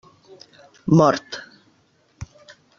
Mort. 0.97 1.29